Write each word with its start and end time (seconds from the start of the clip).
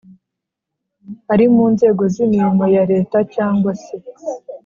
ari 1.33 1.45
mu 1.53 1.65
nzego 1.73 2.01
z 2.13 2.15
imirimo 2.25 2.63
ya 2.75 2.83
Leta 2.91 3.17
cyangwa 3.35 3.71
se 3.83 3.95